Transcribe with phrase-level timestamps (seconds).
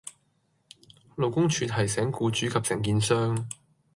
[1.15, 3.47] 勞工處提醒僱主及承建商